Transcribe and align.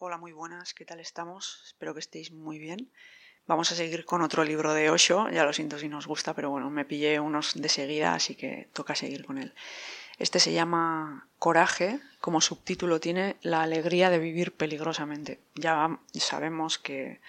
Hola, 0.00 0.16
muy 0.16 0.30
buenas, 0.30 0.74
¿qué 0.74 0.84
tal 0.84 1.00
estamos? 1.00 1.60
Espero 1.66 1.92
que 1.92 1.98
estéis 1.98 2.30
muy 2.30 2.60
bien. 2.60 2.88
Vamos 3.48 3.72
a 3.72 3.74
seguir 3.74 4.04
con 4.04 4.22
otro 4.22 4.44
libro 4.44 4.72
de 4.72 4.90
Osho, 4.90 5.28
ya 5.28 5.44
lo 5.44 5.52
siento 5.52 5.76
si 5.76 5.88
nos 5.88 6.06
gusta, 6.06 6.34
pero 6.34 6.50
bueno, 6.50 6.70
me 6.70 6.84
pillé 6.84 7.18
unos 7.18 7.60
de 7.60 7.68
seguida, 7.68 8.14
así 8.14 8.36
que 8.36 8.68
toca 8.72 8.94
seguir 8.94 9.24
con 9.24 9.38
él. 9.38 9.52
Este 10.20 10.38
se 10.38 10.52
llama 10.52 11.26
Coraje, 11.40 11.98
como 12.20 12.40
subtítulo 12.40 13.00
tiene 13.00 13.38
La 13.42 13.62
alegría 13.62 14.08
de 14.08 14.20
vivir 14.20 14.52
peligrosamente. 14.52 15.40
Ya 15.56 15.98
sabemos 16.12 16.78
que, 16.78 17.20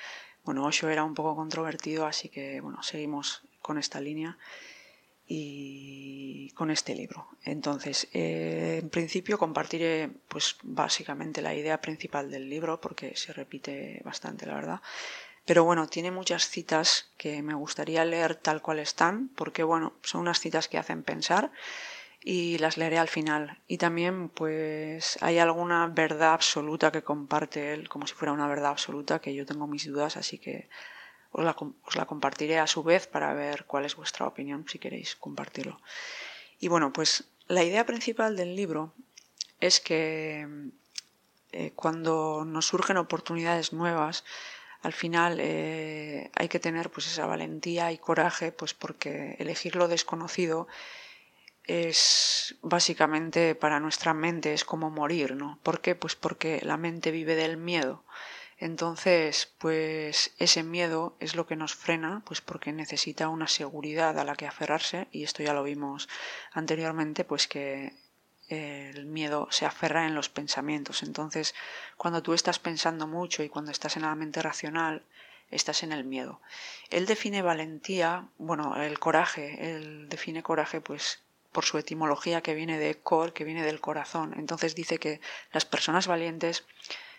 bueno, 0.44 0.64
Osho 0.64 0.90
era 0.90 1.04
un 1.04 1.16
poco 1.16 1.36
controvertido, 1.36 2.06
así 2.06 2.30
que, 2.30 2.62
bueno, 2.62 2.84
seguimos 2.84 3.42
con 3.64 3.80
esta 3.80 4.00
línea 4.00 4.38
y 5.32 6.50
con 6.56 6.72
este 6.72 6.96
libro. 6.96 7.28
Entonces, 7.44 8.08
eh, 8.14 8.80
en 8.82 8.90
principio 8.90 9.38
compartiré, 9.38 10.10
pues 10.28 10.58
básicamente 10.64 11.44
la 11.44 11.54
idea 11.54 11.80
principal 11.80 12.32
del 12.32 12.50
libro, 12.50 12.82
porque 12.82 13.16
se 13.16 13.32
repite 13.32 14.02
bastante, 14.04 14.48
la 14.48 14.56
verdad. 14.56 14.82
Pero 15.46 15.64
bueno, 15.64 15.88
tiene 15.88 16.10
muchas 16.10 16.50
citas 16.50 17.12
que 17.18 17.44
me 17.44 17.54
gustaría 17.54 18.04
leer 18.06 18.36
tal 18.36 18.64
cual 18.64 18.80
están, 18.80 19.30
porque 19.36 19.64
bueno, 19.64 19.94
son 20.02 20.22
unas 20.22 20.40
citas 20.40 20.68
que 20.68 20.80
hacen 20.80 21.04
pensar 21.04 21.52
y 22.24 22.58
las 22.58 22.78
leeré 22.78 22.98
al 22.98 23.08
final. 23.08 23.60
Y 23.68 23.78
también, 23.78 24.30
pues, 24.30 25.20
hay 25.22 25.38
alguna 25.38 25.88
verdad 25.88 26.34
absoluta 26.34 26.92
que 26.92 27.04
comparte 27.04 27.74
él, 27.74 27.88
como 27.88 28.08
si 28.08 28.16
fuera 28.16 28.34
una 28.34 28.48
verdad 28.48 28.72
absoluta, 28.72 29.20
que 29.20 29.36
yo 29.36 29.46
tengo 29.46 29.68
mis 29.68 29.86
dudas, 29.86 30.18
así 30.18 30.40
que 30.40 30.70
os 31.32 31.96
la, 31.96 32.06
compartiré 32.06 32.60
a 32.60 32.68
su 32.68 32.84
vez 32.84 33.08
para 33.08 33.34
ver 33.34 33.66
cuál 33.66 33.86
es 33.86 33.96
vuestra 33.96 34.28
opinión 34.28 34.66
si 34.68 34.80
queréis 34.80 35.16
compartirlo. 35.16 35.80
Y 36.60 36.68
bueno, 36.68 36.92
pues 36.92 37.26
la 37.48 37.64
idea 37.64 37.86
principal 37.86 38.36
del 38.36 38.56
libro 38.56 38.94
es 39.60 39.80
que 39.80 40.48
eh, 41.52 41.72
cuando 41.76 42.46
nos 42.46 42.68
surgen 42.68 42.98
oportunidades 42.98 43.74
nuevas, 43.74 44.24
al 44.82 44.94
final 44.94 45.40
eh, 45.40 46.32
hay 46.36 46.48
que 46.48 46.60
tener 46.60 46.90
pues 46.90 47.08
esa 47.08 47.26
valentía 47.26 47.92
y 47.92 47.98
coraje, 47.98 48.52
pues 48.52 48.74
porque 48.74 49.36
elegir 49.40 49.76
lo 49.76 49.88
desconocido 49.88 50.68
es 51.66 52.56
básicamente 52.62 53.54
para 53.54 53.80
nuestra 53.80 54.14
mente 54.14 54.54
es 54.54 54.66
como 54.66 54.90
morir, 54.90 55.36
¿no? 55.36 55.60
¿Por 55.62 55.82
qué? 55.82 55.94
Pues 55.96 56.16
porque 56.16 56.62
la 56.64 56.78
mente 56.78 57.12
vive 57.12 57.36
del 57.36 57.58
miedo. 57.58 58.04
Entonces, 58.62 59.54
pues 59.58 60.34
ese 60.38 60.64
miedo 60.64 61.16
es 61.20 61.36
lo 61.36 61.48
que 61.48 61.56
nos 61.56 61.76
frena, 61.76 62.22
pues 62.26 62.42
porque 62.42 62.74
necesita 62.74 63.30
una 63.30 63.48
seguridad 63.48 64.20
a 64.20 64.26
la 64.26 64.36
que 64.36 64.48
aferrarse, 64.48 65.08
y 65.12 65.24
esto 65.24 65.42
ya 65.44 65.54
lo 65.54 65.64
vimos 65.64 66.10
anteriormente, 66.52 67.24
pues 67.24 67.48
que 67.48 67.94
el 68.50 69.06
miedo 69.06 69.48
se 69.52 69.66
aferra 69.66 70.08
en 70.08 70.16
los 70.16 70.28
pensamientos. 70.28 71.04
Entonces, 71.04 71.56
cuando 71.98 72.22
tú 72.22 72.34
estás 72.34 72.60
pensando 72.60 73.08
mucho 73.08 73.44
y 73.44 73.50
cuando 73.50 73.72
estás 73.72 73.96
en 73.96 74.02
la 74.02 74.16
mente 74.16 74.42
racional, 74.42 75.04
estás 75.52 75.84
en 75.84 75.92
el 75.92 76.04
miedo. 76.04 76.42
Él 76.90 77.06
define 77.06 77.42
valentía, 77.42 78.28
bueno, 78.38 78.76
el 78.82 79.00
coraje, 79.00 79.72
él 79.72 80.10
define 80.10 80.44
coraje 80.44 80.82
pues 80.82 81.22
por 81.52 81.66
su 81.66 81.78
etimología 81.78 82.42
que 82.42 82.56
viene 82.56 82.78
de 82.78 82.96
cor, 82.96 83.34
que 83.34 83.44
viene 83.44 83.64
del 83.64 83.80
corazón. 83.80 84.36
Entonces 84.38 84.76
dice 84.76 84.98
que 84.98 85.22
las 85.52 85.66
personas 85.66 86.08
valientes 86.08 86.66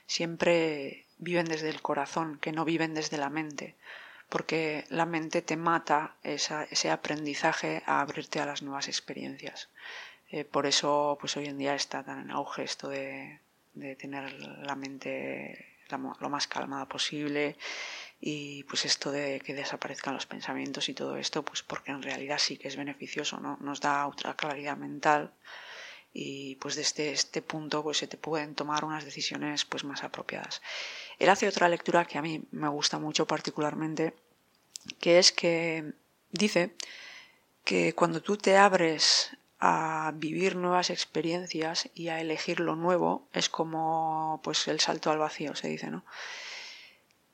siempre 0.07 1.07
viven 1.21 1.47
desde 1.47 1.69
el 1.69 1.83
corazón, 1.83 2.39
que 2.41 2.53
no 2.53 2.65
viven 2.65 2.95
desde 2.95 3.19
la 3.19 3.31
mente, 3.31 3.77
porque 4.29 4.85
la 4.89 5.07
mente 5.07 5.43
te 5.43 5.57
mata 5.57 6.17
ese 6.23 6.91
aprendizaje 6.91 7.83
a 7.87 8.01
abrirte 8.01 8.41
a 8.41 8.47
las 8.47 8.63
nuevas 8.63 8.89
experiencias. 8.89 9.69
Eh, 10.31 10.45
por 10.45 10.67
eso, 10.67 11.19
pues 11.21 11.37
hoy 11.37 11.47
en 11.47 11.59
día 11.59 11.75
está 11.75 12.03
tan 12.05 12.21
en 12.21 12.31
auge 12.31 12.63
esto 12.63 12.89
de, 12.89 13.41
tener 13.99 14.33
la 14.33 14.75
mente 14.75 15.67
lo 16.21 16.29
más 16.29 16.47
calmada 16.47 16.87
posible 16.87 17.57
y 18.21 18.63
pues 18.65 18.85
esto 18.85 19.11
de 19.11 19.41
que 19.41 19.55
desaparezcan 19.55 20.15
los 20.15 20.27
pensamientos 20.27 20.89
y 20.89 20.95
todo 20.95 21.17
esto, 21.17 21.45
pues 21.45 21.63
porque 21.63 21.91
en 21.91 22.03
realidad 22.03 22.39
sí 22.39 22.59
que 22.59 22.69
es 22.69 22.77
beneficioso, 22.77 23.41
¿no? 23.41 23.57
Nos 23.61 23.81
da 23.81 24.07
otra 24.07 24.35
claridad 24.35 24.77
mental 24.77 25.33
y 26.13 26.57
pues 26.57 26.75
desde 26.75 27.13
este 27.13 27.43
punto 27.43 27.83
pues 27.83 27.99
se 27.99 28.07
te 28.07 28.17
pueden 28.17 28.55
tomar 28.55 28.85
unas 28.85 29.05
decisiones 29.05 29.65
pues 29.65 29.85
más 29.85 30.03
apropiadas. 30.03 30.61
Él 31.19 31.29
hace 31.29 31.49
otra 31.49 31.69
lectura 31.69 32.05
que 32.05 32.19
a 32.19 32.23
mí 32.23 32.43
me 32.51 32.69
gusta 32.69 32.99
mucho 32.99 33.27
particularmente, 33.27 34.15
que 34.99 35.19
es 35.19 35.33
que 35.33 35.93
dice 36.33 36.75
que 37.65 37.95
cuando 37.95 38.23
tú 38.23 38.37
te 38.37 38.57
abres 38.57 39.37
a 39.61 40.13
vivir 40.15 40.57
nuevas 40.57 40.91
experiencias 40.91 41.91
y 41.95 42.09
a 42.09 42.21
elegir 42.21 42.61
lo 42.61 42.77
nuevo, 42.77 43.29
es 43.33 43.49
como 43.49 44.41
pues 44.43 44.67
el 44.69 44.81
salto 44.81 45.11
al 45.11 45.19
vacío, 45.19 45.55
se 45.55 45.69
dice, 45.69 45.91
¿no? 45.91 46.05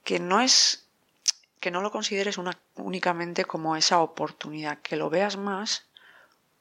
Que 0.03 0.19
no 0.19 0.41
es 0.41 0.87
que 1.61 1.71
no 1.71 1.81
lo 1.81 1.91
consideres 1.91 2.37
una, 2.37 2.59
únicamente 2.75 3.45
como 3.45 3.77
esa 3.77 4.01
oportunidad, 4.01 4.79
que 4.79 4.97
lo 4.97 5.09
veas 5.09 5.37
más 5.37 5.87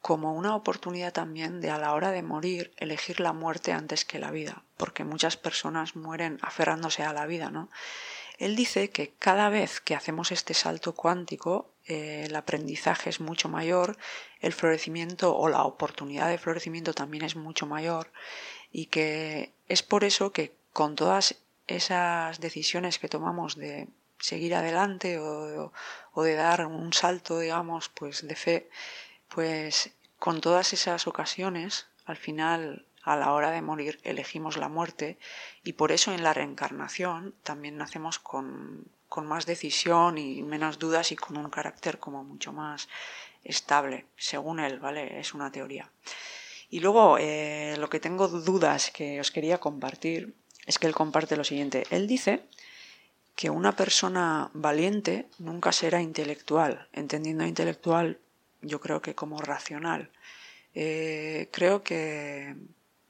como 0.05 0.33
una 0.33 0.55
oportunidad 0.55 1.13
también 1.13 1.61
de 1.61 1.71
a 1.71 1.79
la 1.79 1.91
hora 1.95 2.11
de 2.11 2.21
morir 2.21 2.71
elegir 2.77 3.19
la 3.19 3.33
muerte 3.33 3.71
antes 3.71 4.05
que 4.05 4.19
la 4.19 4.29
vida, 4.29 4.63
porque 4.77 5.03
muchas 5.03 5.35
personas 5.35 5.95
mueren 5.95 6.37
aferrándose 6.43 7.01
a 7.01 7.11
la 7.11 7.25
vida, 7.25 7.49
¿no? 7.49 7.71
Él 8.37 8.55
dice 8.55 8.91
que 8.91 9.15
cada 9.17 9.49
vez 9.49 9.81
que 9.81 9.95
hacemos 9.95 10.31
este 10.31 10.53
salto 10.53 10.93
cuántico, 10.93 11.71
eh, 11.87 12.25
el 12.27 12.35
aprendizaje 12.35 13.09
es 13.09 13.19
mucho 13.19 13.49
mayor, 13.49 13.97
el 14.41 14.53
florecimiento 14.53 15.35
o 15.35 15.49
la 15.49 15.63
oportunidad 15.63 16.29
de 16.29 16.37
florecimiento 16.37 16.93
también 16.93 17.23
es 17.23 17.35
mucho 17.35 17.65
mayor 17.65 18.11
y 18.71 18.85
que 18.85 19.53
es 19.67 19.81
por 19.81 20.03
eso 20.03 20.31
que 20.31 20.55
con 20.71 20.93
todas 20.93 21.33
esas 21.65 22.39
decisiones 22.39 22.99
que 22.99 23.09
tomamos 23.09 23.55
de 23.55 23.87
seguir 24.19 24.53
adelante 24.53 25.17
o, 25.17 25.73
o 26.13 26.23
de 26.23 26.35
dar 26.35 26.67
un 26.67 26.93
salto, 26.93 27.39
digamos, 27.39 27.89
pues 27.89 28.27
de 28.27 28.35
fe, 28.35 28.69
pues 29.29 29.91
con 30.19 30.41
todas 30.41 30.73
esas 30.73 31.07
ocasiones, 31.07 31.87
al 32.05 32.17
final, 32.17 32.85
a 33.03 33.15
la 33.15 33.33
hora 33.33 33.51
de 33.51 33.61
morir, 33.61 33.99
elegimos 34.03 34.57
la 34.57 34.69
muerte 34.69 35.17
y 35.63 35.73
por 35.73 35.91
eso 35.91 36.13
en 36.13 36.23
la 36.23 36.33
reencarnación 36.33 37.35
también 37.43 37.77
nacemos 37.77 38.19
con, 38.19 38.87
con 39.09 39.27
más 39.27 39.45
decisión 39.45 40.17
y 40.17 40.41
menos 40.43 40.79
dudas 40.79 41.11
y 41.11 41.15
con 41.15 41.37
un 41.37 41.49
carácter 41.49 41.99
como 41.99 42.23
mucho 42.23 42.51
más 42.53 42.89
estable, 43.43 44.05
según 44.17 44.59
él, 44.59 44.79
¿vale? 44.79 45.19
Es 45.19 45.33
una 45.33 45.51
teoría. 45.51 45.91
Y 46.69 46.79
luego, 46.79 47.17
eh, 47.19 47.75
lo 47.77 47.89
que 47.89 47.99
tengo 47.99 48.27
dudas 48.27 48.91
que 48.91 49.19
os 49.19 49.31
quería 49.31 49.59
compartir 49.59 50.35
es 50.65 50.79
que 50.79 50.87
él 50.87 50.95
comparte 50.95 51.37
lo 51.37 51.43
siguiente. 51.43 51.85
Él 51.91 52.07
dice 52.07 52.43
que 53.35 53.49
una 53.49 53.75
persona 53.75 54.49
valiente 54.53 55.27
nunca 55.37 55.71
será 55.71 56.01
intelectual, 56.01 56.87
entendiendo 56.91 57.45
intelectual 57.45 58.19
yo 58.65 58.79
creo 58.79 59.01
que 59.01 59.15
como 59.15 59.39
racional. 59.39 60.11
Eh, 60.73 61.49
creo 61.51 61.83
que 61.83 62.55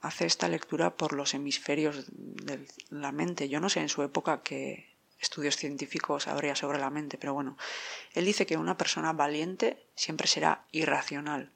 hace 0.02 0.26
esta 0.26 0.48
lectura 0.48 0.96
por 0.96 1.14
los 1.14 1.34
hemisferios 1.34 2.06
de 2.12 2.66
la 2.90 3.12
mente. 3.12 3.50
Yo 3.50 3.60
no 3.60 3.70
sé 3.70 3.80
en 3.80 3.90
su 3.90 4.04
época 4.04 4.42
qué 4.44 4.88
estudios 5.20 5.58
científicos 5.58 6.28
habría 6.28 6.56
sobre 6.56 6.80
la 6.80 6.90
mente, 6.90 7.18
pero 7.18 7.34
bueno, 7.34 7.58
él 8.14 8.26
dice 8.26 8.46
que 8.46 8.58
una 8.58 8.78
persona 8.78 9.14
valiente 9.14 9.84
siempre 9.96 10.28
será 10.28 10.66
irracional 10.72 11.52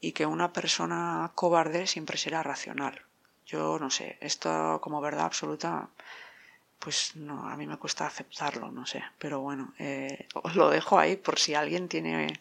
y 0.00 0.12
que 0.12 0.26
una 0.26 0.52
persona 0.52 1.32
cobarde 1.34 1.86
siempre 1.86 2.18
será 2.18 2.42
racional. 2.42 3.02
Yo 3.46 3.78
no 3.78 3.90
sé, 3.90 4.18
esto 4.20 4.80
como 4.80 5.00
verdad 5.00 5.26
absoluta, 5.26 5.88
pues 6.78 7.16
no, 7.16 7.48
a 7.48 7.56
mí 7.56 7.66
me 7.66 7.78
cuesta 7.78 8.06
aceptarlo, 8.06 8.70
no 8.70 8.86
sé, 8.86 9.02
pero 9.18 9.40
bueno, 9.40 9.74
eh, 9.78 10.28
os 10.34 10.54
lo 10.54 10.70
dejo 10.70 10.98
ahí 10.98 11.16
por 11.16 11.38
si 11.38 11.54
alguien 11.54 11.88
tiene 11.88 12.40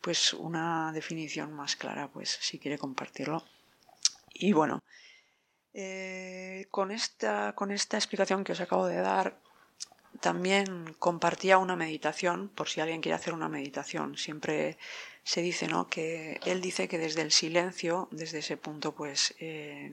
pues 0.00 0.32
una 0.32 0.92
definición 0.92 1.52
más 1.52 1.76
clara, 1.76 2.08
pues 2.08 2.38
si 2.40 2.58
quiere 2.58 2.78
compartirlo. 2.78 3.44
Y 4.32 4.52
bueno, 4.52 4.82
eh, 5.74 6.66
con, 6.70 6.90
esta, 6.90 7.54
con 7.54 7.70
esta 7.72 7.96
explicación 7.96 8.44
que 8.44 8.52
os 8.52 8.60
acabo 8.60 8.86
de 8.86 8.96
dar, 8.96 9.38
también 10.20 10.94
compartía 10.98 11.58
una 11.58 11.76
meditación, 11.76 12.48
por 12.48 12.68
si 12.68 12.80
alguien 12.80 13.00
quiere 13.00 13.16
hacer 13.16 13.34
una 13.34 13.48
meditación. 13.48 14.16
Siempre 14.16 14.78
se 15.22 15.42
dice, 15.42 15.68
¿no? 15.68 15.88
Que 15.88 16.40
él 16.44 16.60
dice 16.60 16.88
que 16.88 16.98
desde 16.98 17.22
el 17.22 17.32
silencio, 17.32 18.08
desde 18.10 18.38
ese 18.38 18.56
punto, 18.56 18.94
pues, 18.94 19.34
eh, 19.38 19.92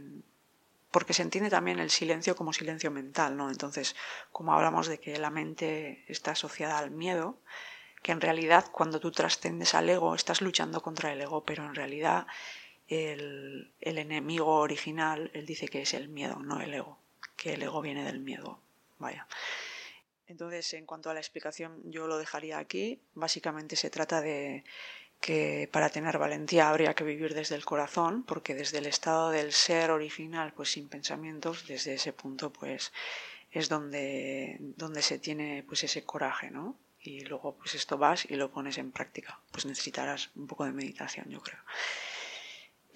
porque 0.92 1.14
se 1.14 1.24
entiende 1.24 1.50
también 1.50 1.80
el 1.80 1.90
silencio 1.90 2.36
como 2.36 2.54
silencio 2.54 2.90
mental, 2.90 3.36
¿no? 3.36 3.50
Entonces, 3.50 3.96
como 4.32 4.54
hablamos 4.54 4.88
de 4.88 5.00
que 5.00 5.18
la 5.18 5.30
mente 5.30 6.06
está 6.08 6.32
asociada 6.32 6.78
al 6.78 6.92
miedo, 6.92 7.38
que 8.06 8.12
en 8.12 8.22
realidad 8.22 8.66
cuando 8.72 9.00
tú 9.00 9.12
trascendes 9.12 9.74
al 9.74 9.90
ego 9.90 10.14
estás 10.14 10.40
luchando 10.42 10.80
contra 10.80 11.12
el 11.12 11.22
ego, 11.22 11.44
pero 11.44 11.66
en 11.66 11.74
realidad 11.74 12.28
el, 12.88 13.74
enemigo 13.82 14.58
original, 14.58 15.32
él 15.34 15.48
dice 15.48 15.68
que 15.68 15.82
es 15.82 15.96
el 15.96 16.08
miedo, 16.08 16.36
no 16.36 16.62
el 16.62 16.72
ego, 16.72 17.00
que 17.36 17.56
el 17.56 17.64
ego 17.64 17.82
viene 17.82 18.04
del 18.04 18.20
miedo. 18.20 18.60
Vaya. 19.00 19.26
Entonces, 20.28 20.72
en 20.76 20.86
cuanto 20.86 21.10
a 21.10 21.16
la 21.16 21.20
explicación, 21.20 21.82
yo 21.86 22.06
lo 22.06 22.20
dejaría 22.20 22.60
aquí. 22.60 23.02
Básicamente 23.16 23.76
se 23.76 23.90
trata 23.90 24.22
de 24.22 24.64
que 25.20 25.68
para 25.72 25.90
tener 25.90 26.20
valentía 26.20 26.70
habría 26.70 26.94
que 26.94 27.04
vivir 27.04 27.34
desde 27.34 27.56
el 27.56 27.66
corazón, 27.66 28.22
porque 28.22 28.54
desde 28.54 28.78
el 28.78 28.86
estado 28.86 29.32
del 29.32 29.52
ser 29.52 29.90
original, 29.90 30.54
pues 30.54 30.70
sin 30.74 30.90
pensamientos, 30.90 31.66
desde 31.68 31.96
ese 31.96 32.14
punto, 32.14 32.54
pues 32.54 32.94
es 33.50 33.68
donde, 33.68 34.58
donde 34.60 35.02
se 35.02 35.18
tiene 35.18 35.64
pues 35.68 35.84
ese 35.84 36.04
coraje, 36.04 36.52
¿no? 36.52 36.78
Y 37.06 37.22
luego 37.22 37.56
pues 37.56 37.76
esto 37.76 37.98
vas 37.98 38.26
y 38.26 38.36
lo 38.36 38.52
pones 38.52 38.78
en 38.78 38.92
práctica. 38.92 39.40
Pues 39.52 39.66
necesitarás 39.66 40.32
un 40.36 40.48
poco 40.48 40.66
de 40.66 40.72
meditación, 40.72 41.30
yo 41.30 41.40
creo. 41.40 41.60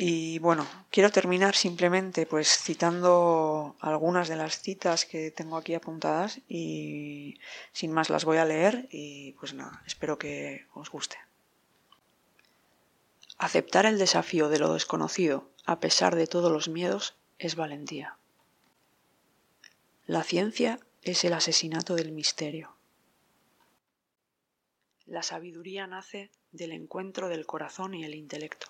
Y 0.02 0.40
bueno, 0.40 0.66
quiero 0.90 1.12
terminar 1.12 1.56
simplemente 1.56 2.26
pues 2.26 2.48
citando 2.48 3.76
algunas 3.82 4.30
de 4.30 4.38
las 4.38 4.62
citas 4.62 5.06
que 5.06 5.30
tengo 5.30 5.58
aquí 5.58 5.76
apuntadas 5.76 6.40
y 6.48 7.38
sin 7.74 7.92
más 7.92 8.10
las 8.10 8.24
voy 8.24 8.38
a 8.38 8.46
leer 8.46 8.88
y 8.92 9.34
pues 9.34 9.54
nada, 9.54 9.84
espero 9.86 10.18
que 10.18 10.66
os 10.74 10.90
guste. 10.90 11.18
Aceptar 13.38 13.86
el 13.86 14.00
desafío 14.00 14.48
de 14.48 14.60
lo 14.60 14.74
desconocido 14.74 15.50
a 15.66 15.82
pesar 15.82 16.16
de 16.16 16.28
todos 16.28 16.52
los 16.52 16.70
miedos 16.70 17.16
es 17.38 17.56
valentía. 17.56 18.18
La 20.06 20.24
ciencia 20.24 20.80
es 21.04 21.26
el 21.26 21.34
asesinato 21.34 21.96
del 21.96 22.12
misterio. 22.14 22.79
La 25.10 25.24
sabiduría 25.24 25.88
nace 25.88 26.30
del 26.52 26.72
encuentro 26.72 27.30
del 27.30 27.48
corazón 27.48 27.96
y 27.96 28.06
el 28.06 28.14
intelecto. 28.14 28.68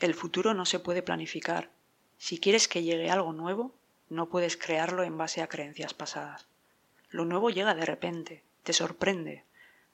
El 0.00 0.12
futuro 0.12 0.54
no 0.54 0.64
se 0.64 0.80
puede 0.80 1.04
planificar. 1.04 1.70
Si 2.16 2.40
quieres 2.40 2.66
que 2.66 2.82
llegue 2.82 3.12
algo 3.12 3.32
nuevo, 3.32 3.76
no 4.08 4.28
puedes 4.28 4.56
crearlo 4.56 5.04
en 5.04 5.16
base 5.16 5.40
a 5.40 5.46
creencias 5.46 5.94
pasadas. 5.94 6.48
Lo 7.10 7.26
nuevo 7.26 7.50
llega 7.50 7.76
de 7.76 7.86
repente, 7.86 8.42
te 8.64 8.72
sorprende, 8.72 9.44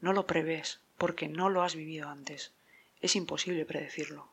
no 0.01 0.15
lo 0.15 0.27
prevés 0.27 0.81
porque 0.97 1.29
no 1.29 1.51
lo 1.51 1.63
has 1.63 1.75
vivido 1.75 2.09
antes. 2.09 2.55
Es 3.03 3.17
imposible 3.17 3.67
predecirlo. 3.67 4.33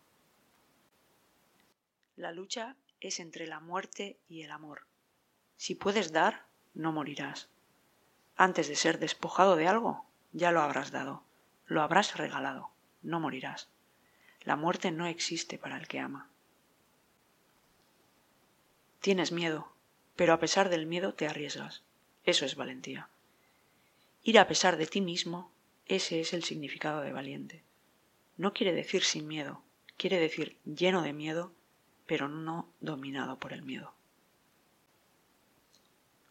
La 2.15 2.31
lucha 2.31 2.77
es 3.01 3.19
entre 3.19 3.45
la 3.45 3.59
muerte 3.59 4.17
y 4.29 4.43
el 4.43 4.51
amor. 4.51 4.87
Si 5.57 5.75
puedes 5.75 6.13
dar, 6.13 6.45
no 6.73 6.93
morirás. 6.93 7.49
Antes 8.35 8.67
de 8.67 8.75
ser 8.75 8.99
despojado 8.99 9.55
de 9.55 9.67
algo, 9.67 10.05
ya 10.33 10.51
lo 10.51 10.61
habrás 10.61 10.91
dado, 10.91 11.23
lo 11.65 11.81
habrás 11.81 12.17
regalado, 12.17 12.71
no 13.01 13.19
morirás. 13.19 13.69
La 14.41 14.55
muerte 14.55 14.91
no 14.91 15.05
existe 15.05 15.57
para 15.57 15.77
el 15.77 15.87
que 15.87 15.99
ama. 15.99 16.29
Tienes 18.99 19.31
miedo, 19.31 19.71
pero 20.15 20.33
a 20.33 20.39
pesar 20.39 20.69
del 20.69 20.85
miedo 20.85 21.13
te 21.13 21.27
arriesgas. 21.27 21.83
Eso 22.23 22.45
es 22.45 22.55
valentía. 22.55 23.09
Ir 24.23 24.37
a 24.37 24.47
pesar 24.47 24.77
de 24.77 24.85
ti 24.85 25.01
mismo, 25.01 25.51
ese 25.87 26.19
es 26.19 26.33
el 26.33 26.43
significado 26.43 27.01
de 27.01 27.11
valiente. 27.11 27.63
No 28.37 28.53
quiere 28.53 28.73
decir 28.73 29.03
sin 29.03 29.27
miedo, 29.27 29.63
quiere 29.97 30.19
decir 30.19 30.57
lleno 30.65 31.01
de 31.01 31.13
miedo, 31.13 31.51
pero 32.05 32.27
no 32.27 32.69
dominado 32.79 33.39
por 33.39 33.53
el 33.53 33.63
miedo. 33.63 33.93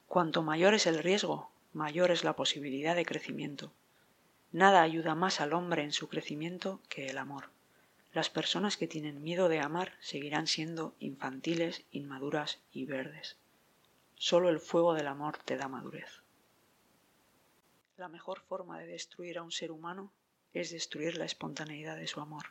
Cuanto 0.06 0.42
mayor 0.42 0.74
es 0.74 0.86
el 0.86 0.98
riesgo, 0.98 1.49
mayor 1.72 2.10
es 2.10 2.24
la 2.24 2.36
posibilidad 2.36 2.96
de 2.96 3.04
crecimiento. 3.04 3.72
Nada 4.52 4.82
ayuda 4.82 5.14
más 5.14 5.40
al 5.40 5.52
hombre 5.52 5.82
en 5.82 5.92
su 5.92 6.08
crecimiento 6.08 6.80
que 6.88 7.08
el 7.08 7.18
amor. 7.18 7.50
Las 8.12 8.28
personas 8.28 8.76
que 8.76 8.88
tienen 8.88 9.22
miedo 9.22 9.48
de 9.48 9.60
amar 9.60 9.92
seguirán 10.00 10.48
siendo 10.48 10.94
infantiles, 10.98 11.84
inmaduras 11.92 12.58
y 12.72 12.86
verdes. 12.86 13.36
Solo 14.16 14.48
el 14.48 14.58
fuego 14.58 14.94
del 14.94 15.06
amor 15.06 15.38
te 15.38 15.56
da 15.56 15.68
madurez. 15.68 16.22
La 17.96 18.08
mejor 18.08 18.40
forma 18.40 18.78
de 18.78 18.86
destruir 18.86 19.38
a 19.38 19.42
un 19.42 19.52
ser 19.52 19.70
humano 19.70 20.10
es 20.52 20.70
destruir 20.70 21.16
la 21.16 21.24
espontaneidad 21.24 21.96
de 21.96 22.08
su 22.08 22.20
amor. 22.20 22.46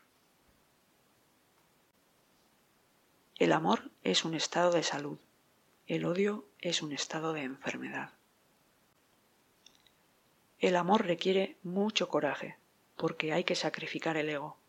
El 3.36 3.52
amor 3.52 3.92
es 4.04 4.24
un 4.24 4.36
estado 4.36 4.72
de 4.72 4.84
salud, 4.84 5.18
el 5.88 6.06
odio 6.06 6.46
es 6.60 6.82
un 6.82 6.92
estado 6.92 7.34
de 7.34 7.44
enfermedad. 7.44 8.14
El 10.60 10.76
amor 10.76 11.06
requiere 11.06 11.58
mucho 11.64 12.10
coraje, 12.10 12.58
porque 12.98 13.34
hay 13.34 13.44
que 13.44 13.56
sacrificar 13.56 14.18
el 14.18 14.30
ego, 14.30 14.60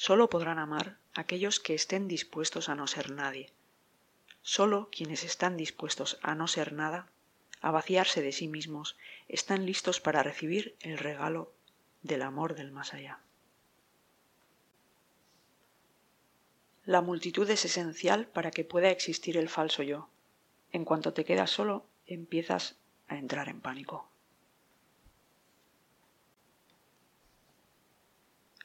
Solo 0.00 0.30
podrán 0.30 0.60
amar 0.60 0.96
aquellos 1.12 1.58
que 1.58 1.74
estén 1.74 2.06
dispuestos 2.06 2.68
a 2.68 2.76
no 2.76 2.86
ser 2.86 3.10
nadie. 3.10 3.50
Solo 4.42 4.90
quienes 4.92 5.24
están 5.24 5.56
dispuestos 5.56 6.20
a 6.22 6.36
no 6.36 6.46
ser 6.46 6.72
nada, 6.72 7.08
a 7.60 7.72
vaciarse 7.72 8.22
de 8.22 8.30
sí 8.30 8.46
mismos, 8.46 8.96
están 9.26 9.66
listos 9.66 10.00
para 10.00 10.22
recibir 10.22 10.76
el 10.82 10.98
regalo 10.98 11.52
del 12.04 12.22
amor 12.22 12.54
del 12.54 12.70
más 12.70 12.94
allá. 12.94 13.18
La 16.84 17.00
multitud 17.00 17.50
es 17.50 17.64
esencial 17.64 18.28
para 18.28 18.52
que 18.52 18.62
pueda 18.62 18.90
existir 18.90 19.36
el 19.36 19.48
falso 19.48 19.82
yo. 19.82 20.08
En 20.70 20.84
cuanto 20.84 21.12
te 21.12 21.24
quedas 21.24 21.50
solo, 21.50 21.84
empiezas 22.06 22.76
a 23.08 23.18
entrar 23.18 23.48
en 23.48 23.60
pánico. 23.60 24.08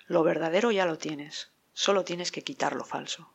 Lo 0.08 0.24
verdadero 0.24 0.72
ya 0.72 0.86
lo 0.86 0.98
tienes, 0.98 1.52
solo 1.72 2.04
tienes 2.04 2.32
que 2.32 2.44
quitar 2.44 2.76
lo 2.76 2.84
falso. 2.84 3.32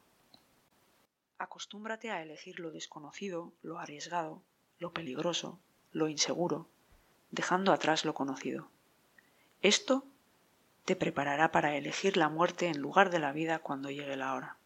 Acostúmbrate 1.38 2.10
a 2.10 2.22
elegir 2.22 2.60
lo 2.60 2.70
desconocido, 2.70 3.52
lo 3.62 3.78
arriesgado, 3.78 4.42
lo 4.78 4.92
peligroso, 4.92 5.60
lo 5.92 6.08
inseguro, 6.08 6.68
dejando 7.30 7.72
atrás 7.72 8.04
lo 8.04 8.12
conocido. 8.12 8.68
Esto 9.62 10.04
te 10.84 10.94
preparará 10.94 11.52
para 11.52 11.76
elegir 11.76 12.16
la 12.16 12.28
muerte 12.28 12.68
en 12.68 12.80
lugar 12.80 13.10
de 13.10 13.18
la 13.18 13.32
vida 13.32 13.60
cuando 13.60 13.90
llegue 13.90 14.16
la 14.16 14.34
hora. 14.34 14.56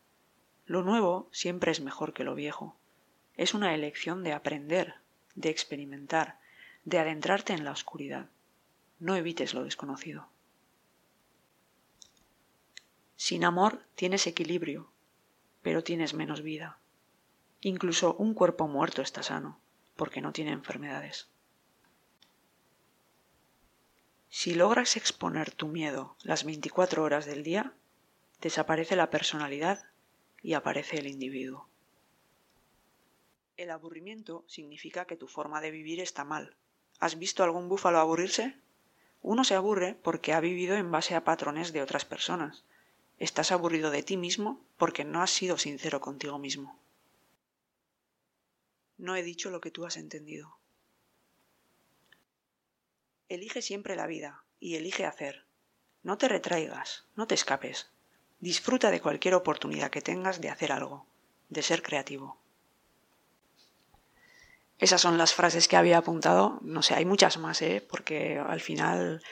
Lo 0.67 0.83
nuevo 0.83 1.29
siempre 1.33 1.71
es 1.71 1.81
mejor 1.81 2.13
que 2.13 2.25
lo 2.25 2.35
viejo. 2.35 2.77
Es 3.37 3.55
una 3.55 3.75
elección 3.75 4.25
de 4.25 4.33
aprender, 4.33 4.95
de 5.35 5.51
experimentar, 5.51 6.39
de 6.85 6.99
adentrarte 6.99 7.53
en 7.53 7.65
la 7.65 7.73
oscuridad. 7.73 8.29
No 8.99 9.15
evites 9.17 9.55
lo 9.55 9.65
desconocido. 9.65 10.29
Sin 13.25 13.45
amor 13.45 13.87
tienes 13.95 14.27
equilibrio, 14.27 14.91
pero 15.63 15.85
tienes 15.85 16.13
menos 16.13 16.43
vida. 16.43 16.81
Incluso 17.61 18.17
un 18.17 18.35
cuerpo 18.35 18.67
muerto 18.67 19.01
está 19.01 19.23
sano, 19.23 19.61
porque 19.95 20.21
no 20.21 20.33
tiene 20.33 20.51
enfermedades. 20.51 21.29
Si 24.29 24.55
logras 24.57 24.97
exponer 24.97 25.53
tu 25.53 25.69
miedo 25.69 26.17
las 26.25 26.43
24 26.43 27.05
horas 27.05 27.25
del 27.25 27.45
día, 27.45 27.75
desaparece 28.41 28.97
la 28.97 29.09
personalidad 29.09 29.85
y 30.43 30.55
aparece 30.55 30.99
el 30.99 31.07
individuo. 31.07 31.69
El 33.57 33.71
aburrimiento 33.71 34.45
significa 34.49 35.05
que 35.05 35.17
tu 35.17 35.29
forma 35.29 35.61
de 35.61 35.71
vivir 35.71 36.01
está 36.01 36.25
mal. 36.25 36.57
¿Has 36.99 37.17
visto 37.21 37.45
algún 37.45 37.69
búfalo 37.69 38.01
aburrirse? 38.01 38.57
Uno 39.21 39.45
se 39.45 39.55
aburre 39.55 39.95
porque 39.95 40.33
ha 40.33 40.41
vivido 40.41 40.75
en 40.75 40.91
base 40.91 41.15
a 41.15 41.23
patrones 41.23 41.73
de 41.73 41.83
otras 41.83 42.05
personas, 42.05 42.65
Estás 43.23 43.53
aburrido 43.53 43.93
de 43.93 44.03
ti 44.03 44.17
mismo 44.17 44.61
porque 44.77 45.05
no 45.05 45.23
has 45.23 45.31
sido 45.31 45.57
sincero 45.57 46.01
contigo 46.01 46.41
mismo. 46.41 46.77
No 48.99 49.15
he 49.15 49.23
dicho 49.23 49.49
lo 49.49 49.61
que 49.61 49.71
tú 49.71 49.87
has 49.87 49.97
entendido. 49.97 50.57
Elige 53.29 53.63
siempre 53.63 53.95
la 53.95 54.09
vida 54.09 54.43
y 54.59 54.75
elige 54.75 55.07
hacer. 55.07 55.45
No 56.03 56.19
te 56.19 56.27
retraigas, 56.27 57.05
no 57.15 57.29
te 57.29 57.37
escapes. 57.37 57.93
Disfruta 58.41 58.91
de 58.91 59.01
cualquier 59.01 59.35
oportunidad 59.35 59.93
que 59.93 60.03
tengas 60.03 60.41
de 60.41 60.51
hacer 60.51 60.73
algo, 60.73 61.07
de 61.49 61.63
ser 61.63 61.81
creativo. 61.85 62.39
Esas 64.81 65.01
son 65.01 65.17
las 65.17 65.33
frases 65.33 65.69
que 65.69 65.77
había 65.77 65.99
apuntado. 65.99 66.59
No 66.63 66.83
sé, 66.83 66.95
hay 66.95 67.05
muchas 67.05 67.39
más, 67.39 67.63
¿eh? 67.63 67.87
Porque 67.89 68.41
al 68.41 68.61
final, 68.61 69.23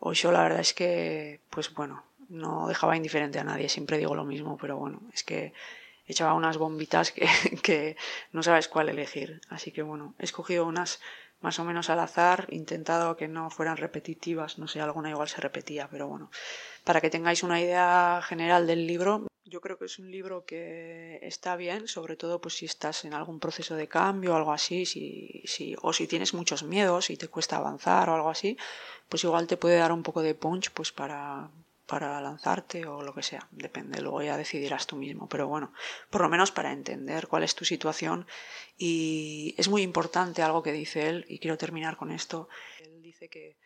yo 0.00 0.30
la 0.30 0.44
verdad 0.44 0.60
es 0.60 0.72
que, 0.72 1.40
pues 1.50 1.74
bueno, 1.74 2.04
no 2.30 2.68
dejaba 2.68 2.96
indiferente 2.96 3.38
a 3.38 3.44
nadie, 3.44 3.68
siempre 3.68 3.98
digo 3.98 4.14
lo 4.14 4.24
mismo, 4.24 4.56
pero 4.56 4.76
bueno, 4.78 5.02
es 5.12 5.24
que 5.24 5.52
echaba 6.06 6.34
unas 6.34 6.56
bombitas 6.56 7.12
que, 7.12 7.96
no 8.32 8.42
sabes 8.42 8.68
cuál 8.68 8.88
elegir. 8.88 9.40
Así 9.48 9.72
que 9.72 9.82
bueno, 9.82 10.14
he 10.18 10.24
escogido 10.24 10.66
unas 10.66 11.00
más 11.40 11.58
o 11.58 11.64
menos 11.64 11.88
al 11.88 12.00
azar, 12.00 12.46
intentado 12.50 13.16
que 13.16 13.26
no 13.26 13.48
fueran 13.50 13.78
repetitivas, 13.78 14.58
no 14.58 14.68
sé, 14.68 14.80
alguna 14.80 15.08
igual 15.10 15.28
se 15.28 15.40
repetía, 15.40 15.88
pero 15.90 16.06
bueno, 16.06 16.30
para 16.84 17.00
que 17.00 17.08
tengáis 17.08 17.42
una 17.42 17.60
idea 17.60 18.20
general 18.22 18.66
del 18.66 18.86
libro, 18.86 19.26
yo 19.46 19.62
creo 19.62 19.78
que 19.78 19.86
es 19.86 19.98
un 19.98 20.10
libro 20.10 20.44
que 20.44 21.18
está 21.22 21.56
bien, 21.56 21.88
sobre 21.88 22.16
todo 22.16 22.42
pues 22.42 22.54
si 22.58 22.66
estás 22.66 23.06
en 23.06 23.14
algún 23.14 23.40
proceso 23.40 23.74
de 23.74 23.88
cambio 23.88 24.32
o 24.32 24.36
algo 24.36 24.52
así, 24.52 24.84
si, 24.84 25.42
si, 25.46 25.74
o 25.80 25.94
si 25.94 26.06
tienes 26.06 26.34
muchos 26.34 26.62
miedos 26.62 27.08
y 27.08 27.16
te 27.16 27.28
cuesta 27.28 27.56
avanzar 27.56 28.10
o 28.10 28.14
algo 28.14 28.28
así, 28.28 28.58
pues 29.08 29.24
igual 29.24 29.46
te 29.46 29.56
puede 29.56 29.78
dar 29.78 29.92
un 29.92 30.02
poco 30.02 30.20
de 30.22 30.34
punch 30.34 30.70
pues 30.72 30.92
para, 30.92 31.50
para 31.90 32.20
lanzarte 32.20 32.86
o 32.86 33.02
lo 33.02 33.12
que 33.12 33.24
sea, 33.24 33.48
depende, 33.50 34.00
luego 34.00 34.22
ya 34.22 34.36
decidirás 34.36 34.86
tú 34.86 34.94
mismo, 34.94 35.28
pero 35.28 35.48
bueno, 35.48 35.72
por 36.08 36.20
lo 36.20 36.28
menos 36.28 36.52
para 36.52 36.70
entender 36.70 37.26
cuál 37.26 37.42
es 37.42 37.56
tu 37.56 37.64
situación 37.64 38.28
y 38.78 39.56
es 39.58 39.68
muy 39.68 39.82
importante 39.82 40.40
algo 40.40 40.62
que 40.62 40.70
dice 40.70 41.08
él 41.08 41.26
y 41.28 41.40
quiero 41.40 41.58
terminar 41.58 41.96
con 41.96 42.12
esto. 42.12 42.48
Él 42.78 43.02
dice 43.02 43.28
que 43.28 43.56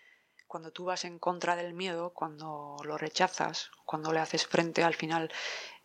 cuando 0.47 0.71
tú 0.71 0.87
vas 0.87 1.05
en 1.05 1.19
contra 1.19 1.55
del 1.55 1.75
miedo, 1.75 2.15
cuando 2.15 2.79
lo 2.83 2.97
rechazas, 2.97 3.71
cuando 3.85 4.11
le 4.11 4.21
haces 4.21 4.47
frente, 4.47 4.83
al 4.83 4.95
final 4.95 5.31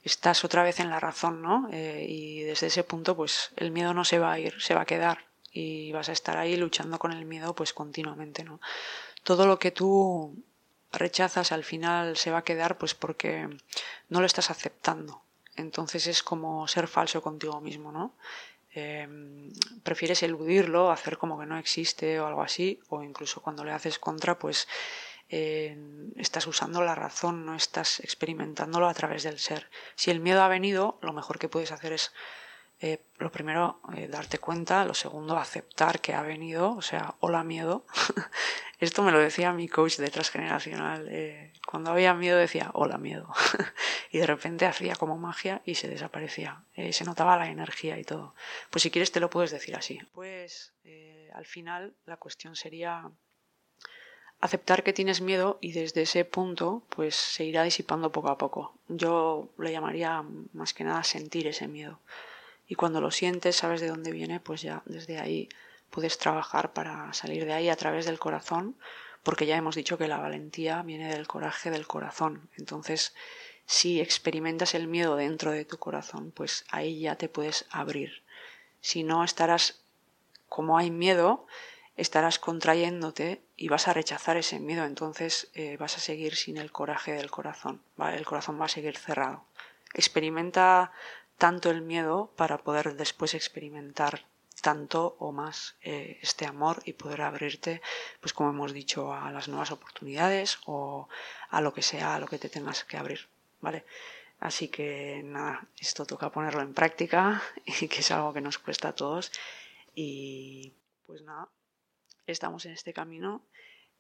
estás 0.02 0.46
otra 0.46 0.64
vez 0.64 0.80
en 0.80 0.90
la 0.90 1.02
razón, 1.02 1.42
¿no? 1.42 1.68
Eh, 1.74 2.06
y 2.08 2.44
desde 2.44 2.68
ese 2.68 2.86
punto, 2.86 3.18
pues 3.18 3.52
el 3.58 3.72
miedo 3.72 3.94
no 3.94 4.06
se 4.06 4.18
va 4.18 4.32
a 4.32 4.40
ir, 4.40 4.62
se 4.62 4.76
va 4.76 4.84
a 4.84 4.86
quedar 4.86 5.26
y 5.52 5.92
vas 5.92 6.08
a 6.08 6.14
estar 6.14 6.38
ahí 6.38 6.56
luchando 6.56 7.00
con 7.00 7.12
el 7.12 7.26
miedo, 7.26 7.54
pues 7.54 7.74
continuamente, 7.74 8.46
¿no? 8.46 8.62
Todo 9.24 9.46
lo 9.46 9.60
que 9.60 9.72
tú 9.72 10.42
rechazas 10.92 11.52
al 11.52 11.64
final 11.64 12.18
se 12.18 12.32
va 12.32 12.40
a 12.40 12.44
quedar, 12.44 12.78
pues 12.78 12.94
porque 12.94 13.48
no 14.10 14.20
lo 14.20 14.26
estás 14.26 14.50
aceptando. 14.50 15.22
Entonces 15.56 16.08
es 16.08 16.24
como 16.24 16.68
ser 16.68 16.88
falso 16.88 17.22
contigo 17.22 17.60
mismo, 17.62 17.92
¿no? 17.92 18.16
Em, 18.72 19.52
prefieres 19.84 20.24
eludirlo, 20.24 20.92
hacer 20.92 21.18
como 21.18 21.40
que 21.40 21.46
no 21.46 21.58
existe 21.58 22.20
o 22.20 22.28
algo 22.28 22.42
así, 22.42 22.80
o 22.90 23.04
incluso 23.04 23.42
cuando 23.42 23.64
le 23.64 23.72
haces 23.72 24.00
contra, 24.00 24.40
pues 24.40 24.68
estás 25.30 26.48
usando 26.48 26.82
la 26.82 26.96
razón, 26.96 27.46
no 27.46 27.56
estás 27.56 28.00
experimentándolo 28.00 28.88
a 28.88 28.94
través 28.96 29.22
del 29.24 29.38
ser. 29.38 29.70
Si 29.96 30.10
el 30.10 30.22
miedo 30.22 30.42
ha 30.42 30.48
venido, 30.48 30.98
lo 31.02 31.14
mejor 31.14 31.38
que 31.38 31.50
puedes 31.50 31.72
hacer 31.72 31.94
es 31.94 32.12
eh, 32.82 33.02
lo 33.18 33.30
primero, 33.30 33.82
eh, 33.96 34.08
darte 34.08 34.38
cuenta, 34.38 34.86
lo 34.86 34.94
segundo, 34.94 35.38
aceptar 35.38 36.00
que 36.00 36.14
ha 36.14 36.22
venido, 36.22 36.76
o 36.76 36.82
sea, 36.82 37.16
hola 37.20 37.44
miedo. 37.44 37.86
Esto 38.80 39.04
me 39.04 39.12
lo 39.12 39.20
decía 39.20 39.52
mi 39.52 39.68
coach 39.68 39.98
de 39.98 40.10
transgeneracional. 40.10 41.08
Eh, 41.10 41.52
cuando 41.68 41.92
había 41.92 42.14
miedo 42.14 42.38
decía 42.38 42.72
hola 42.74 42.98
miedo. 42.98 43.34
y 44.12 44.20
de 44.20 44.26
repente 44.26 44.66
hacía 44.66 44.96
como 44.96 45.18
magia 45.18 45.62
y 45.66 45.76
se 45.76 45.90
desaparecía. 45.90 46.64
se 46.92 47.04
notaba 47.04 47.36
la 47.36 47.50
energía 47.50 48.00
y 48.00 48.06
todo. 48.06 48.34
Pues 48.70 48.84
si 48.84 48.92
quieres 48.92 49.12
te 49.12 49.20
lo 49.20 49.30
puedes 49.30 49.52
decir 49.52 49.76
así. 49.76 50.00
Pues 50.14 50.74
al 51.34 51.46
final 51.46 51.94
la 52.06 52.16
cuestión 52.16 52.56
sería 52.56 53.12
aceptar 54.40 54.84
que 54.84 54.94
tienes 54.94 55.20
miedo 55.20 55.58
y 55.60 55.74
desde 55.74 56.04
ese 56.04 56.24
punto 56.24 56.86
pues 56.90 57.16
se 57.16 57.44
irá 57.44 57.64
disipando 57.64 58.14
poco 58.14 58.30
a 58.30 58.38
poco. 58.38 58.80
Yo 58.88 59.50
le 59.58 59.74
llamaría 59.74 60.24
más 60.54 60.74
que 60.74 60.86
nada 60.86 61.04
sentir 61.04 61.48
ese 61.48 61.68
miedo 61.68 62.00
y 62.70 62.76
cuando 62.76 63.02
lo 63.02 63.10
sientes, 63.10 63.58
sabes 63.58 63.82
de 63.82 63.88
dónde 63.88 64.12
viene, 64.12 64.40
pues 64.40 64.62
ya 64.62 64.84
desde 64.86 65.18
ahí 65.18 65.50
puedes 65.90 66.20
trabajar 66.20 66.72
para 66.72 67.12
salir 67.14 67.46
de 67.46 67.54
ahí 67.54 67.68
a 67.68 67.76
través 67.76 68.06
del 68.06 68.20
corazón, 68.20 68.78
porque 69.24 69.48
ya 69.48 69.58
hemos 69.58 69.76
dicho 69.76 69.98
que 69.98 70.08
la 70.08 70.20
valentía 70.20 70.84
viene 70.84 71.10
del 71.10 71.28
coraje 71.28 71.72
del 71.72 71.88
corazón. 71.88 72.48
Entonces, 72.58 73.16
si 73.66 74.00
experimentas 74.00 74.76
el 74.76 74.88
miedo 74.88 75.16
dentro 75.16 75.52
de 75.52 75.66
tu 75.66 75.80
corazón, 75.80 76.32
pues 76.32 76.64
ahí 76.70 77.02
ya 77.02 77.16
te 77.16 77.28
puedes 77.28 77.66
abrir. 77.72 78.22
Si 78.82 79.04
no, 79.04 79.24
estarás, 79.24 79.82
como 80.48 80.78
hay 80.78 80.92
miedo, 80.92 81.48
estarás 81.98 82.38
contrayéndote 82.38 83.42
y 83.58 83.68
vas 83.68 83.88
a 83.88 83.94
rechazar 83.94 84.38
ese 84.38 84.60
miedo, 84.60 84.86
entonces 84.86 85.50
eh, 85.56 85.76
vas 85.78 85.98
a 85.98 86.02
seguir 86.02 86.36
sin 86.36 86.58
el 86.58 86.72
coraje 86.72 87.14
del 87.14 87.32
corazón, 87.32 87.82
el 87.98 88.26
corazón 88.26 88.62
va 88.62 88.66
a 88.66 88.70
seguir 88.70 88.96
cerrado. 88.96 89.44
Experimenta 89.94 90.92
tanto 91.40 91.72
el 91.72 91.82
miedo 91.82 92.32
para 92.36 92.60
poder 92.60 92.96
después 92.96 93.34
experimentar 93.34 94.26
tanto 94.62 95.16
o 95.20 95.32
más 95.32 95.76
eh, 95.82 96.20
este 96.22 96.46
amor 96.46 96.82
y 96.86 96.94
poder 96.94 97.22
abrirte, 97.22 97.82
pues 98.20 98.34
como 98.34 98.50
hemos 98.50 98.74
dicho, 98.74 99.14
a 99.14 99.32
las 99.32 99.48
nuevas 99.48 99.72
oportunidades 99.72 100.60
o 100.66 101.08
a 101.50 101.62
lo 101.62 101.74
que 101.74 101.82
sea, 101.82 102.16
a 102.16 102.20
lo 102.20 102.28
que 102.28 102.38
te 102.38 102.50
tengas 102.50 102.84
que 102.84 102.98
abrir, 102.98 103.30
¿vale? 103.62 103.86
Así 104.40 104.68
que 104.68 105.22
nada, 105.24 105.66
esto 105.80 106.06
toca 106.06 106.30
ponerlo 106.30 106.62
en 106.62 106.74
práctica 106.74 107.42
y 107.66 107.88
que 107.88 108.00
es 108.00 108.12
algo 108.12 108.34
que 108.34 108.42
nos 108.42 108.60
cuesta 108.60 108.90
a 108.90 108.96
todos 108.96 109.32
y 109.96 110.74
pues 111.06 111.22
nada, 111.24 111.48
estamos 112.28 112.66
en 112.66 112.74
este 112.74 112.94
camino. 112.94 113.42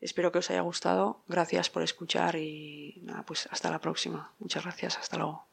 Espero 0.01 0.31
que 0.31 0.39
os 0.39 0.49
haya 0.49 0.61
gustado. 0.61 1.23
Gracias 1.27 1.69
por 1.69 1.83
escuchar 1.83 2.35
y 2.35 2.99
nada, 3.03 3.23
pues 3.23 3.47
hasta 3.51 3.71
la 3.71 3.79
próxima. 3.79 4.33
Muchas 4.39 4.63
gracias. 4.63 4.97
Hasta 4.97 5.17
luego. 5.17 5.48